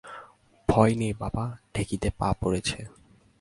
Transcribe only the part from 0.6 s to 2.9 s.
ভয় নেই বাবা, ঢেঁকিতে পা পড়েছে।